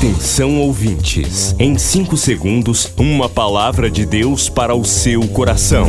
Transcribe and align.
Atenção 0.00 0.58
ouvintes, 0.58 1.54
em 1.58 1.76
5 1.76 2.16
segundos, 2.16 2.90
uma 2.96 3.28
palavra 3.28 3.90
de 3.90 4.06
Deus 4.06 4.48
para 4.48 4.74
o 4.74 4.82
seu 4.82 5.28
coração. 5.28 5.86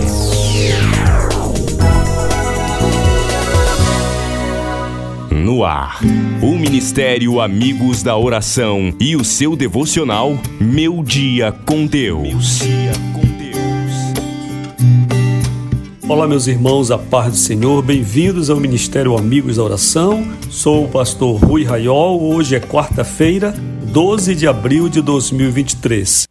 No 5.32 5.64
ar, 5.64 6.02
o 6.42 6.58
Ministério 6.58 7.40
Amigos 7.40 8.04
da 8.04 8.18
Oração 8.18 8.94
e 9.00 9.16
o 9.16 9.24
seu 9.24 9.56
devocional 9.56 10.38
Meu 10.60 11.02
Dia 11.02 11.54
com 11.66 11.86
Deus. 11.86 12.60
Olá, 16.06 16.28
meus 16.28 16.48
irmãos, 16.48 16.92
a 16.92 16.98
paz 16.98 17.32
do 17.32 17.38
Senhor, 17.38 17.82
bem-vindos 17.82 18.50
ao 18.50 18.58
Ministério 18.58 19.18
Amigos 19.18 19.56
da 19.56 19.64
Oração. 19.64 20.28
Sou 20.50 20.84
o 20.84 20.90
pastor 20.90 21.40
Rui 21.42 21.64
Raiol. 21.64 22.22
Hoje 22.22 22.58
é 22.58 22.60
quarta-feira, 22.60 23.56
12 23.92 24.36
de 24.36 24.48
abril 24.48 24.88
de 24.88 25.02
2023. 25.02 26.24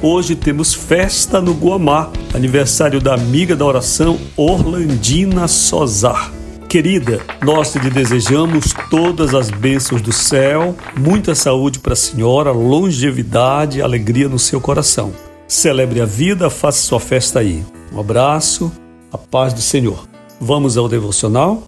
Hoje 0.00 0.36
temos 0.36 0.72
festa 0.72 1.40
no 1.40 1.52
Guamá, 1.52 2.12
aniversário 2.32 3.00
da 3.00 3.14
amiga 3.14 3.56
da 3.56 3.64
oração 3.64 4.20
Orlandina 4.36 5.48
Sozar. 5.48 6.32
Querida, 6.68 7.20
nós 7.42 7.74
lhe 7.74 7.90
desejamos 7.90 8.72
todas 8.88 9.34
as 9.34 9.50
bênçãos 9.50 10.00
do 10.00 10.12
céu, 10.12 10.76
muita 10.96 11.34
saúde 11.34 11.80
para 11.80 11.94
a 11.94 11.96
senhora, 11.96 12.52
longevidade, 12.52 13.82
alegria 13.82 14.28
no 14.28 14.38
seu 14.38 14.60
coração. 14.60 15.12
Celebre 15.48 16.00
a 16.00 16.06
vida, 16.06 16.48
faça 16.50 16.78
sua 16.86 17.00
festa 17.00 17.40
aí. 17.40 17.64
Um 17.92 17.98
abraço, 17.98 18.70
a 19.12 19.18
paz 19.18 19.52
do 19.52 19.60
Senhor. 19.60 20.06
Vamos 20.40 20.76
ao 20.76 20.88
devocional? 20.88 21.64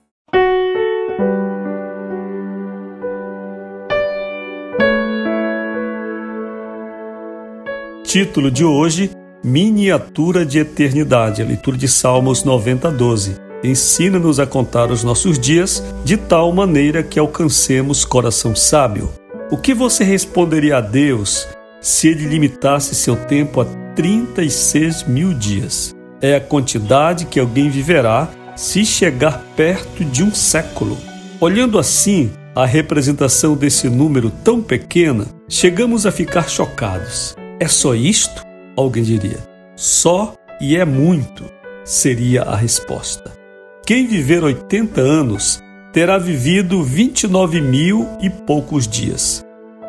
Título 8.08 8.50
de 8.50 8.64
hoje: 8.64 9.10
Miniatura 9.44 10.46
de 10.46 10.58
Eternidade, 10.58 11.42
a 11.42 11.44
leitura 11.44 11.76
de 11.76 11.86
Salmos 11.86 12.42
90, 12.42 12.90
12. 12.90 13.36
Ensina-nos 13.62 14.40
a 14.40 14.46
contar 14.46 14.90
os 14.90 15.04
nossos 15.04 15.38
dias 15.38 15.84
de 16.06 16.16
tal 16.16 16.50
maneira 16.50 17.02
que 17.02 17.18
alcancemos 17.18 18.06
coração 18.06 18.56
sábio. 18.56 19.12
O 19.50 19.58
que 19.58 19.74
você 19.74 20.04
responderia 20.04 20.78
a 20.78 20.80
Deus 20.80 21.46
se 21.82 22.08
ele 22.08 22.24
limitasse 22.24 22.94
seu 22.94 23.14
tempo 23.14 23.60
a 23.60 23.66
36 23.94 25.06
mil 25.06 25.34
dias? 25.34 25.94
É 26.22 26.36
a 26.36 26.40
quantidade 26.40 27.26
que 27.26 27.38
alguém 27.38 27.68
viverá 27.68 28.26
se 28.56 28.86
chegar 28.86 29.44
perto 29.54 30.02
de 30.02 30.24
um 30.24 30.34
século. 30.34 30.96
Olhando 31.38 31.78
assim 31.78 32.30
a 32.54 32.64
representação 32.64 33.54
desse 33.54 33.86
número 33.90 34.30
tão 34.42 34.62
pequena, 34.62 35.26
chegamos 35.46 36.06
a 36.06 36.10
ficar 36.10 36.48
chocados. 36.48 37.36
É 37.60 37.66
só 37.66 37.94
isto? 37.94 38.44
Alguém 38.76 39.02
diria. 39.02 39.38
Só 39.74 40.34
e 40.60 40.76
é 40.76 40.84
muito, 40.84 41.44
seria 41.84 42.42
a 42.42 42.54
resposta. 42.54 43.32
Quem 43.84 44.06
viver 44.06 44.44
80 44.44 45.00
anos 45.00 45.60
terá 45.92 46.18
vivido 46.18 46.84
29 46.84 47.60
mil 47.60 48.06
e 48.20 48.30
poucos 48.30 48.86
dias. 48.86 49.44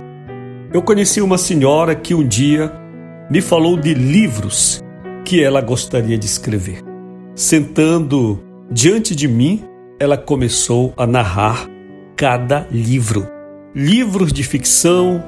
Eu 0.73 0.83
conheci 0.83 1.23
uma 1.23 1.39
senhora 1.39 1.95
que 1.95 2.15
um 2.15 2.27
dia 2.27 2.71
me 3.31 3.41
falou 3.41 3.77
de 3.77 3.95
livros 3.95 4.83
que 5.25 5.43
ela 5.43 5.63
gostaria 5.63 6.19
de 6.19 6.27
escrever. 6.27 6.83
Sentando 7.35 8.43
diante 8.71 9.15
de 9.15 9.27
mim, 9.27 9.65
ela 9.99 10.19
começou 10.19 10.93
a 10.97 11.07
narrar 11.07 11.67
cada 12.15 12.67
livro. 12.71 13.27
Livros 13.75 14.33
de 14.33 14.43
ficção, 14.43 15.23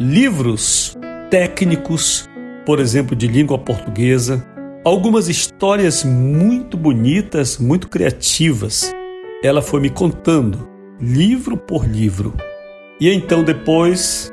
livros 0.00 0.96
técnicos, 1.30 2.26
por 2.64 2.80
exemplo, 2.80 3.14
de 3.14 3.26
língua 3.28 3.58
portuguesa, 3.58 4.42
algumas 4.82 5.28
histórias 5.28 6.02
muito 6.04 6.74
bonitas, 6.74 7.58
muito 7.58 7.86
criativas. 7.86 8.94
Ela 9.44 9.60
foi 9.60 9.78
me 9.78 9.90
contando, 9.90 10.66
livro 10.98 11.54
por 11.54 11.86
livro. 11.86 12.32
E 12.98 13.10
então 13.10 13.44
depois 13.44 14.30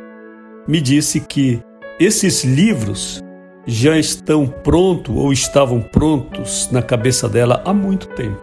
me 0.66 0.80
disse 0.80 1.20
que 1.20 1.60
esses 2.00 2.46
livros 2.46 3.22
já 3.66 3.98
estão 3.98 4.48
prontos 4.48 5.14
ou 5.14 5.34
estavam 5.34 5.82
prontos 5.82 6.70
na 6.72 6.82
cabeça 6.82 7.28
dela 7.28 7.62
há 7.66 7.74
muito 7.74 8.08
tempo, 8.10 8.42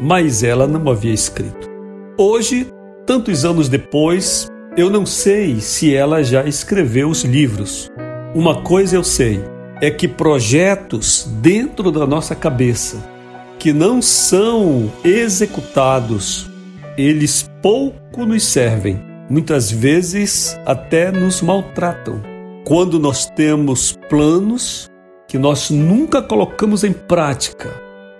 mas 0.00 0.44
ela 0.44 0.68
não 0.68 0.88
havia 0.88 1.12
escrito. 1.12 1.68
Hoje, 2.16 2.68
tantos 3.04 3.44
anos 3.44 3.68
depois, 3.68 4.48
eu 4.78 4.88
não 4.88 5.04
sei 5.04 5.60
se 5.60 5.92
ela 5.92 6.22
já 6.22 6.44
escreveu 6.44 7.08
os 7.08 7.24
livros, 7.24 7.90
uma 8.32 8.62
coisa 8.62 8.94
eu 8.94 9.02
sei, 9.02 9.40
é 9.82 9.90
que 9.90 10.06
projetos 10.06 11.28
dentro 11.42 11.90
da 11.90 12.06
nossa 12.06 12.32
cabeça 12.32 13.04
que 13.58 13.72
não 13.72 14.00
são 14.00 14.88
executados, 15.02 16.48
eles 16.96 17.50
pouco 17.60 18.24
nos 18.24 18.44
servem, 18.44 19.02
muitas 19.28 19.68
vezes 19.68 20.56
até 20.64 21.10
nos 21.10 21.42
maltratam. 21.42 22.22
Quando 22.64 23.00
nós 23.00 23.26
temos 23.26 23.98
planos 24.08 24.88
que 25.26 25.38
nós 25.38 25.70
nunca 25.70 26.22
colocamos 26.22 26.84
em 26.84 26.92
prática 26.92 27.68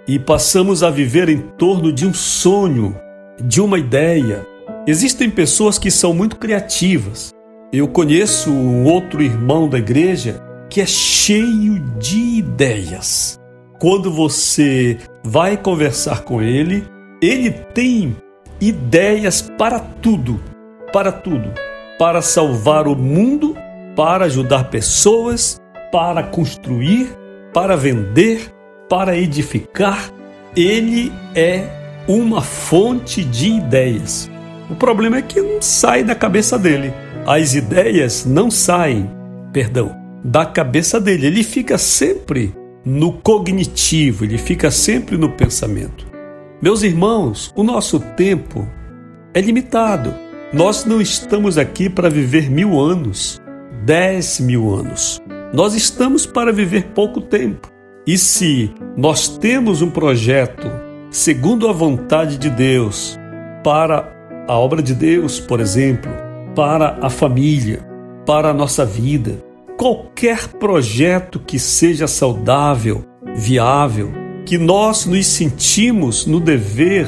e 0.08 0.18
passamos 0.18 0.82
a 0.82 0.90
viver 0.90 1.28
em 1.28 1.38
torno 1.38 1.92
de 1.92 2.04
um 2.04 2.12
sonho, 2.12 2.96
de 3.40 3.60
uma 3.60 3.78
ideia, 3.78 4.44
existem 4.88 5.28
pessoas 5.28 5.78
que 5.78 5.90
são 5.90 6.14
muito 6.14 6.36
criativas, 6.36 7.34
eu 7.70 7.86
conheço 7.86 8.50
um 8.50 8.84
outro 8.84 9.22
irmão 9.22 9.68
da 9.68 9.76
igreja 9.76 10.42
que 10.70 10.80
é 10.80 10.86
cheio 10.86 11.78
de 11.98 12.38
ideias. 12.38 13.38
Quando 13.78 14.10
você 14.10 14.96
vai 15.22 15.58
conversar 15.58 16.22
com 16.22 16.40
ele, 16.40 16.88
ele 17.20 17.50
tem 17.50 18.16
ideias 18.58 19.42
para 19.58 19.78
tudo, 19.78 20.40
para 20.90 21.12
tudo, 21.12 21.52
para 21.98 22.22
salvar 22.22 22.88
o 22.88 22.96
mundo, 22.96 23.54
para 23.94 24.24
ajudar 24.24 24.70
pessoas, 24.70 25.60
para 25.92 26.22
construir, 26.22 27.14
para 27.52 27.76
vender, 27.76 28.50
para 28.88 29.18
edificar. 29.18 30.10
Ele 30.56 31.12
é 31.34 31.68
uma 32.08 32.40
fonte 32.40 33.22
de 33.22 33.50
ideias. 33.50 34.30
O 34.70 34.74
problema 34.74 35.18
é 35.18 35.22
que 35.22 35.40
não 35.40 35.60
sai 35.60 36.04
da 36.04 36.14
cabeça 36.14 36.58
dele 36.58 36.92
as 37.28 37.54
ideias 37.54 38.24
não 38.24 38.50
saem. 38.50 39.10
perdão, 39.52 39.94
da 40.24 40.46
cabeça 40.46 40.98
dele. 40.98 41.26
Ele 41.26 41.42
fica 41.42 41.76
sempre 41.76 42.54
no 42.84 43.12
cognitivo, 43.12 44.24
ele 44.24 44.38
fica 44.38 44.70
sempre 44.70 45.18
no 45.18 45.30
pensamento. 45.32 46.06
Meus 46.62 46.82
irmãos, 46.82 47.52
o 47.54 47.62
nosso 47.62 48.00
tempo 48.00 48.66
é 49.34 49.42
limitado. 49.42 50.14
Nós 50.54 50.86
não 50.86 51.02
estamos 51.02 51.58
aqui 51.58 51.90
para 51.90 52.08
viver 52.08 52.50
mil 52.50 52.80
anos, 52.80 53.38
dez 53.84 54.40
mil 54.40 54.74
anos. 54.74 55.20
Nós 55.52 55.74
estamos 55.74 56.24
para 56.24 56.50
viver 56.50 56.92
pouco 56.94 57.20
tempo. 57.20 57.70
E 58.06 58.16
se 58.16 58.72
nós 58.96 59.28
temos 59.28 59.82
um 59.82 59.90
projeto 59.90 60.66
segundo 61.10 61.68
a 61.68 61.72
vontade 61.72 62.38
de 62.38 62.48
Deus 62.48 63.18
para 63.62 64.17
a 64.48 64.54
obra 64.54 64.82
de 64.82 64.94
Deus, 64.94 65.38
por 65.38 65.60
exemplo, 65.60 66.10
para 66.56 66.98
a 67.02 67.10
família, 67.10 67.80
para 68.24 68.48
a 68.48 68.54
nossa 68.54 68.84
vida, 68.84 69.44
qualquer 69.76 70.48
projeto 70.48 71.38
que 71.38 71.58
seja 71.58 72.08
saudável, 72.08 73.04
viável, 73.36 74.10
que 74.46 74.56
nós 74.56 75.04
nos 75.04 75.26
sentimos 75.26 76.26
no 76.26 76.40
dever 76.40 77.06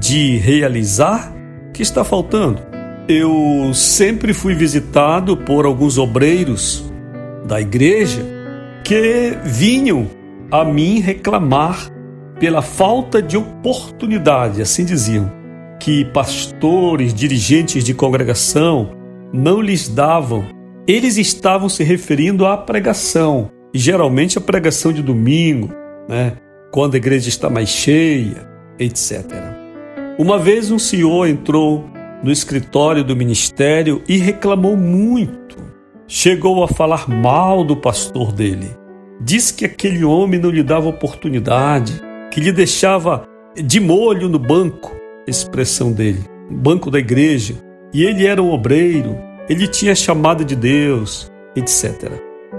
de 0.00 0.36
realizar, 0.38 1.32
que 1.72 1.82
está 1.82 2.02
faltando? 2.02 2.60
Eu 3.08 3.72
sempre 3.72 4.34
fui 4.34 4.54
visitado 4.54 5.36
por 5.36 5.64
alguns 5.64 5.98
obreiros 5.98 6.84
da 7.46 7.60
igreja 7.60 8.22
que 8.84 9.38
vinham 9.44 10.08
a 10.50 10.64
mim 10.64 10.98
reclamar 10.98 11.90
pela 12.40 12.60
falta 12.60 13.22
de 13.22 13.36
oportunidade, 13.36 14.60
assim 14.60 14.84
diziam, 14.84 15.30
que 15.82 16.04
pastores, 16.04 17.12
dirigentes 17.12 17.82
de 17.82 17.92
congregação 17.92 18.90
não 19.32 19.60
lhes 19.60 19.88
davam. 19.88 20.44
Eles 20.86 21.16
estavam 21.16 21.68
se 21.68 21.82
referindo 21.82 22.46
à 22.46 22.56
pregação, 22.56 23.50
geralmente 23.74 24.38
a 24.38 24.40
pregação 24.40 24.92
de 24.92 25.02
domingo, 25.02 25.70
né, 26.08 26.34
quando 26.70 26.94
a 26.94 26.98
igreja 26.98 27.28
está 27.28 27.50
mais 27.50 27.68
cheia, 27.68 28.48
etc. 28.78 29.24
Uma 30.18 30.38
vez 30.38 30.70
um 30.70 30.78
senhor 30.78 31.26
entrou 31.26 31.84
no 32.22 32.30
escritório 32.30 33.02
do 33.02 33.16
ministério 33.16 34.02
e 34.08 34.18
reclamou 34.18 34.76
muito. 34.76 35.56
Chegou 36.06 36.62
a 36.62 36.68
falar 36.68 37.08
mal 37.08 37.64
do 37.64 37.76
pastor 37.76 38.32
dele 38.32 38.82
Diz 39.24 39.52
que 39.52 39.64
aquele 39.64 40.04
homem 40.04 40.40
não 40.40 40.50
lhe 40.50 40.64
dava 40.64 40.88
oportunidade, 40.88 42.00
que 42.32 42.40
lhe 42.40 42.50
deixava 42.50 43.24
de 43.54 43.78
molho 43.78 44.28
no 44.28 44.38
banco, 44.38 44.92
expressão 45.26 45.92
dele, 45.92 46.24
banco 46.50 46.90
da 46.90 46.98
igreja, 46.98 47.54
e 47.92 48.04
ele 48.04 48.26
era 48.26 48.42
um 48.42 48.50
obreiro, 48.50 49.16
ele 49.48 49.66
tinha 49.68 49.94
chamada 49.94 50.44
de 50.44 50.56
Deus, 50.56 51.30
etc. 51.54 52.12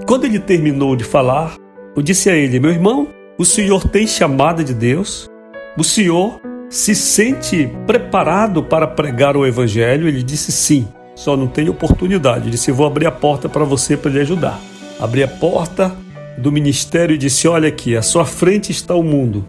Quando 0.06 0.24
ele 0.24 0.38
terminou 0.38 0.94
de 0.96 1.04
falar, 1.04 1.56
eu 1.96 2.02
disse 2.02 2.30
a 2.30 2.36
ele: 2.36 2.60
Meu 2.60 2.70
irmão, 2.70 3.08
o 3.38 3.44
senhor 3.44 3.88
tem 3.88 4.06
chamada 4.06 4.62
de 4.62 4.74
Deus? 4.74 5.28
O 5.76 5.84
senhor 5.84 6.40
se 6.68 6.94
sente 6.94 7.70
preparado 7.86 8.62
para 8.62 8.86
pregar 8.86 9.36
o 9.36 9.46
evangelho? 9.46 10.08
Ele 10.08 10.22
disse 10.22 10.52
sim, 10.52 10.88
só 11.14 11.36
não 11.36 11.46
tem 11.46 11.68
oportunidade. 11.68 12.44
Ele 12.44 12.50
disse: 12.52 12.72
Vou 12.72 12.86
abrir 12.86 13.06
a 13.06 13.12
porta 13.12 13.48
para 13.48 13.64
você 13.64 13.96
para 13.96 14.10
lhe 14.10 14.20
ajudar. 14.20 14.60
Abri 15.00 15.22
a 15.22 15.28
porta, 15.28 15.92
do 16.38 16.52
ministério 16.52 17.14
e 17.14 17.18
disse: 17.18 17.48
Olha 17.48 17.68
aqui, 17.68 17.96
à 17.96 18.02
sua 18.02 18.24
frente 18.24 18.70
está 18.70 18.94
o 18.94 19.02
mundo. 19.02 19.46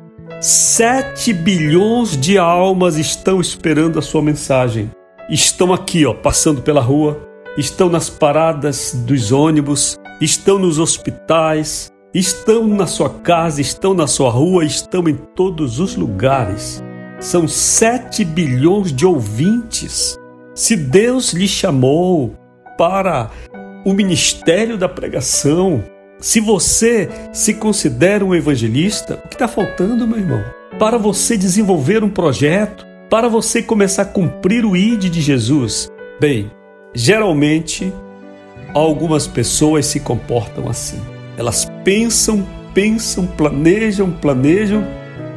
Sete 0.48 1.34
bilhões 1.34 2.16
de 2.16 2.38
almas 2.38 2.98
estão 2.98 3.42
esperando 3.42 3.98
a 3.98 4.02
sua 4.04 4.22
mensagem. 4.22 4.92
Estão 5.28 5.74
aqui, 5.74 6.06
ó, 6.06 6.14
passando 6.14 6.62
pela 6.62 6.82
rua, 6.82 7.20
estão 7.58 7.90
nas 7.90 8.12
paradas 8.12 8.94
dos 8.94 9.32
ônibus, 9.32 9.98
estão 10.22 10.60
nos 10.60 10.78
hospitais, 10.78 11.92
estão 12.14 12.68
na 12.68 12.86
sua 12.86 13.10
casa, 13.10 13.60
estão 13.60 13.96
na 13.96 14.06
sua 14.06 14.30
rua, 14.30 14.64
estão 14.64 15.10
em 15.10 15.16
todos 15.16 15.80
os 15.80 15.96
lugares. 15.96 16.80
São 17.20 17.48
sete 17.48 18.24
bilhões 18.24 18.94
de 18.94 19.04
ouvintes. 19.04 20.16
Se 20.54 20.76
Deus 20.76 21.34
lhe 21.34 21.48
chamou 21.48 22.36
para 22.78 23.32
o 23.84 23.94
ministério 23.94 24.78
da 24.78 24.88
pregação, 24.88 25.84
se 26.26 26.40
você 26.40 27.08
se 27.32 27.54
considera 27.54 28.26
um 28.26 28.34
evangelista, 28.34 29.22
o 29.24 29.28
que 29.28 29.36
está 29.36 29.48
faltando, 29.48 30.08
meu 30.08 30.18
irmão? 30.18 30.44
Para 30.80 30.98
você 30.98 31.38
desenvolver 31.38 32.04
um 32.04 32.10
projeto, 32.10 32.84
para 33.12 33.30
você 33.30 33.62
começar 33.62 34.02
a 34.02 34.06
cumprir 34.06 34.66
o 34.66 34.76
ID 34.76 35.04
de 35.04 35.22
Jesus? 35.22 35.88
Bem, 36.20 36.50
geralmente 36.96 37.94
algumas 38.74 39.28
pessoas 39.28 39.86
se 39.86 40.00
comportam 40.00 40.68
assim. 40.68 41.00
Elas 41.38 41.72
pensam, 41.84 42.44
pensam, 42.74 43.28
planejam, 43.28 44.12
planejam 44.12 44.84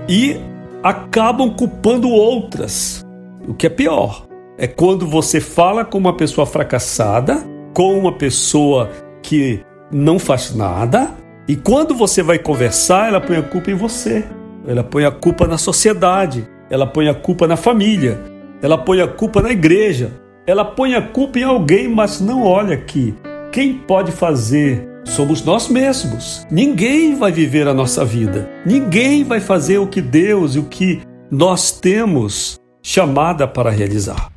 e 0.09 0.41
acabam 0.83 1.51
culpando 1.51 2.09
outras. 2.09 3.05
O 3.47 3.53
que 3.53 3.67
é 3.67 3.71
pior 3.71 4.27
é 4.57 4.67
quando 4.67 5.07
você 5.07 5.39
fala 5.39 5.85
com 5.85 5.99
uma 5.99 6.17
pessoa 6.17 6.47
fracassada, 6.47 7.45
com 7.75 7.99
uma 7.99 8.13
pessoa 8.13 8.91
que 9.23 9.63
não 9.91 10.19
faz 10.19 10.55
nada, 10.55 11.11
e 11.49 11.57
quando 11.57 11.95
você 11.95 12.23
vai 12.23 12.39
conversar, 12.39 13.09
ela 13.09 13.21
põe 13.21 13.37
a 13.37 13.43
culpa 13.43 13.71
em 13.71 13.75
você. 13.75 14.25
Ela 14.67 14.85
põe 14.85 15.07
a 15.07 15.11
culpa 15.11 15.47
na 15.47 15.57
sociedade, 15.57 16.47
ela 16.69 16.87
põe 16.87 17.09
a 17.09 17.15
culpa 17.15 17.47
na 17.47 17.57
família, 17.57 18.21
ela 18.61 18.77
põe 18.77 19.01
a 19.01 19.09
culpa 19.09 19.41
na 19.41 19.51
igreja, 19.51 20.13
ela 20.47 20.63
põe 20.63 20.95
a 20.95 21.01
culpa 21.01 21.39
em 21.39 21.45
alguém, 21.45 21.89
mas 21.89 22.21
não 22.21 22.43
olha 22.43 22.77
que 22.77 23.15
quem 23.51 23.73
pode 23.73 24.13
fazer 24.13 24.87
somos 25.07 25.43
nós 25.43 25.69
mesmos. 25.69 26.47
Ninguém 26.51 27.17
vai 27.17 27.33
viver 27.33 27.67
a 27.67 27.73
nossa 27.73 28.05
vida. 28.05 28.47
Ninguém 28.67 29.25
vai 29.25 29.41
fazer 29.41 29.79
o 29.79 29.87
que 29.87 30.03
Deus 30.03 30.55
e 30.55 30.59
o 30.59 30.65
que 30.65 31.01
nós 31.31 31.73
temos 31.73 32.59
chamada 32.83 33.49
para 33.49 33.71
realizar. 33.71 34.31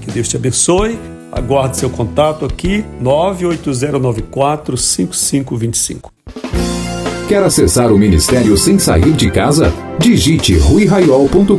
Que 0.00 0.10
Deus 0.10 0.28
te 0.28 0.36
abençoe 0.36 0.98
Aguarde 1.30 1.76
seu 1.76 1.90
contato 1.90 2.44
aqui 2.44 2.84
98094 3.00 4.76
5525. 4.76 6.12
Quer 7.28 7.42
acessar 7.42 7.92
o 7.92 7.98
ministério 7.98 8.56
sem 8.56 8.78
sair 8.78 9.12
de 9.12 9.30
casa? 9.30 9.72
Digite 9.98 10.56
ruiraiol.com.br 10.56 11.52